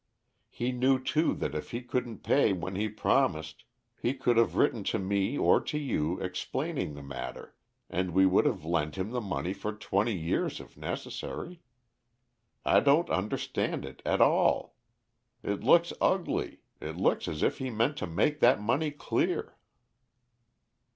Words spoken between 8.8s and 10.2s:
him the money for twenty